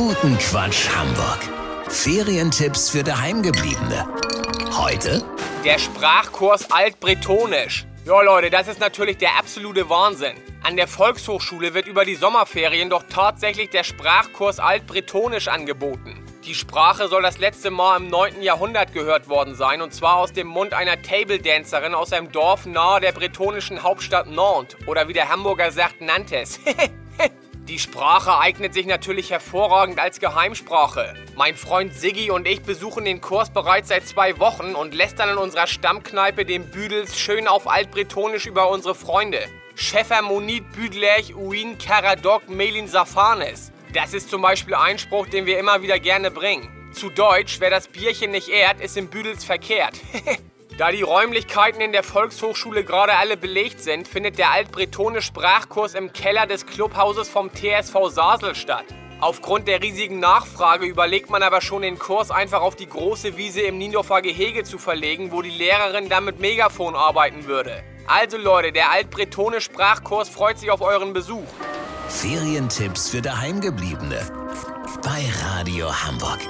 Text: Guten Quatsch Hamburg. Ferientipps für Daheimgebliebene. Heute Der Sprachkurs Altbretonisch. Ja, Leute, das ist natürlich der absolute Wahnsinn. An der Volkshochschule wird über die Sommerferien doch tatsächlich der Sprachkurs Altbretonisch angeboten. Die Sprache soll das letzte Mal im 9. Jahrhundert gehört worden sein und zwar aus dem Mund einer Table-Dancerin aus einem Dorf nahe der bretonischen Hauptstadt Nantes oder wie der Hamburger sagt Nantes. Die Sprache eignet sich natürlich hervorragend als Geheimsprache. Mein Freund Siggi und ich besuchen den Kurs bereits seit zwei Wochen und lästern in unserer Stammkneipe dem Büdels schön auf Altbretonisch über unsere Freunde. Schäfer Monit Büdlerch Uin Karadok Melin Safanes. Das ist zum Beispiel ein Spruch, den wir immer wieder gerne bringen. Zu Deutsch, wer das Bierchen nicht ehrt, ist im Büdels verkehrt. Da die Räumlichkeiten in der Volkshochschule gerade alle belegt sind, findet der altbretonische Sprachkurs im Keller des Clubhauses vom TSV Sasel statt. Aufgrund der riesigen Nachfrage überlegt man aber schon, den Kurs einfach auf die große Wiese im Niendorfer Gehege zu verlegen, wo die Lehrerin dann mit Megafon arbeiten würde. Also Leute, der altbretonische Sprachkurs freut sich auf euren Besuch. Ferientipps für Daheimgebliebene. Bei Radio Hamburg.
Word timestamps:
Guten 0.00 0.38
Quatsch 0.38 0.88
Hamburg. 0.96 1.40
Ferientipps 1.90 2.88
für 2.88 3.04
Daheimgebliebene. 3.04 4.08
Heute 4.72 5.22
Der 5.62 5.78
Sprachkurs 5.78 6.70
Altbretonisch. 6.70 7.84
Ja, 8.06 8.22
Leute, 8.22 8.48
das 8.48 8.66
ist 8.66 8.80
natürlich 8.80 9.18
der 9.18 9.36
absolute 9.36 9.90
Wahnsinn. 9.90 10.32
An 10.62 10.78
der 10.78 10.88
Volkshochschule 10.88 11.74
wird 11.74 11.86
über 11.86 12.06
die 12.06 12.14
Sommerferien 12.14 12.88
doch 12.88 13.02
tatsächlich 13.10 13.68
der 13.68 13.84
Sprachkurs 13.84 14.58
Altbretonisch 14.58 15.48
angeboten. 15.48 16.24
Die 16.46 16.54
Sprache 16.54 17.08
soll 17.08 17.20
das 17.20 17.36
letzte 17.36 17.70
Mal 17.70 17.98
im 17.98 18.08
9. 18.08 18.40
Jahrhundert 18.40 18.94
gehört 18.94 19.28
worden 19.28 19.54
sein 19.54 19.82
und 19.82 19.92
zwar 19.92 20.16
aus 20.16 20.32
dem 20.32 20.46
Mund 20.46 20.72
einer 20.72 21.02
Table-Dancerin 21.02 21.94
aus 21.94 22.14
einem 22.14 22.32
Dorf 22.32 22.64
nahe 22.64 23.02
der 23.02 23.12
bretonischen 23.12 23.82
Hauptstadt 23.82 24.30
Nantes 24.30 24.78
oder 24.86 25.08
wie 25.08 25.12
der 25.12 25.28
Hamburger 25.28 25.70
sagt 25.70 26.00
Nantes. 26.00 26.58
Die 27.70 27.78
Sprache 27.78 28.36
eignet 28.36 28.74
sich 28.74 28.84
natürlich 28.84 29.30
hervorragend 29.30 30.00
als 30.00 30.18
Geheimsprache. 30.18 31.14
Mein 31.36 31.54
Freund 31.54 31.94
Siggi 31.94 32.28
und 32.32 32.48
ich 32.48 32.62
besuchen 32.62 33.04
den 33.04 33.20
Kurs 33.20 33.50
bereits 33.50 33.90
seit 33.90 34.08
zwei 34.08 34.40
Wochen 34.40 34.74
und 34.74 34.92
lästern 34.92 35.28
in 35.28 35.36
unserer 35.36 35.68
Stammkneipe 35.68 36.44
dem 36.44 36.68
Büdels 36.68 37.16
schön 37.16 37.46
auf 37.46 37.68
Altbretonisch 37.68 38.46
über 38.46 38.70
unsere 38.70 38.96
Freunde. 38.96 39.38
Schäfer 39.76 40.20
Monit 40.20 40.72
Büdlerch 40.72 41.36
Uin 41.36 41.78
Karadok 41.78 42.48
Melin 42.48 42.88
Safanes. 42.88 43.70
Das 43.94 44.14
ist 44.14 44.30
zum 44.30 44.42
Beispiel 44.42 44.74
ein 44.74 44.98
Spruch, 44.98 45.28
den 45.28 45.46
wir 45.46 45.60
immer 45.60 45.80
wieder 45.80 46.00
gerne 46.00 46.32
bringen. 46.32 46.68
Zu 46.92 47.08
Deutsch, 47.08 47.60
wer 47.60 47.70
das 47.70 47.86
Bierchen 47.86 48.32
nicht 48.32 48.48
ehrt, 48.48 48.80
ist 48.80 48.96
im 48.96 49.06
Büdels 49.06 49.44
verkehrt. 49.44 49.94
Da 50.80 50.90
die 50.92 51.02
Räumlichkeiten 51.02 51.82
in 51.82 51.92
der 51.92 52.02
Volkshochschule 52.02 52.84
gerade 52.84 53.12
alle 53.12 53.36
belegt 53.36 53.82
sind, 53.82 54.08
findet 54.08 54.38
der 54.38 54.50
altbretonische 54.52 55.26
Sprachkurs 55.26 55.92
im 55.92 56.14
Keller 56.14 56.46
des 56.46 56.64
Clubhauses 56.64 57.28
vom 57.28 57.50
TSV 57.52 58.08
Sasel 58.08 58.54
statt. 58.54 58.86
Aufgrund 59.20 59.68
der 59.68 59.82
riesigen 59.82 60.20
Nachfrage 60.20 60.86
überlegt 60.86 61.28
man 61.28 61.42
aber 61.42 61.60
schon, 61.60 61.82
den 61.82 61.98
Kurs 61.98 62.30
einfach 62.30 62.62
auf 62.62 62.76
die 62.76 62.88
große 62.88 63.36
Wiese 63.36 63.60
im 63.60 63.76
Niendorfer 63.76 64.22
Gehege 64.22 64.64
zu 64.64 64.78
verlegen, 64.78 65.32
wo 65.32 65.42
die 65.42 65.50
Lehrerin 65.50 66.08
dann 66.08 66.24
mit 66.24 66.40
Megafon 66.40 66.96
arbeiten 66.96 67.44
würde. 67.44 67.84
Also 68.06 68.38
Leute, 68.38 68.72
der 68.72 68.90
altbretonische 68.90 69.70
Sprachkurs 69.70 70.30
freut 70.30 70.58
sich 70.58 70.70
auf 70.70 70.80
euren 70.80 71.12
Besuch. 71.12 71.44
Ferientipps 72.08 73.10
für 73.10 73.20
Daheimgebliebene. 73.20 74.26
Bei 75.02 75.26
Radio 75.44 75.92
Hamburg. 75.92 76.40